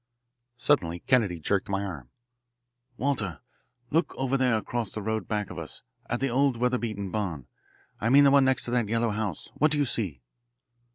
Suddenly 0.57 1.01
Kennedy 1.01 1.39
jerked 1.39 1.69
my 1.69 1.83
arm. 1.83 2.09
"Walter, 2.97 3.39
look 3.91 4.15
over 4.15 4.35
there 4.35 4.57
across 4.57 4.91
the 4.91 5.01
road 5.03 5.27
back 5.27 5.51
of 5.51 5.59
us 5.59 5.83
at 6.09 6.19
the 6.19 6.27
old 6.29 6.57
weatherbeaten 6.57 7.11
barn. 7.11 7.45
I 7.99 8.09
mean 8.09 8.23
the 8.23 8.31
one 8.31 8.45
next 8.45 8.65
to 8.65 8.71
that 8.71 8.89
yellow 8.89 9.11
house. 9.11 9.51
What 9.57 9.69
do 9.69 9.77
you 9.77 9.85
see?" 9.85 10.23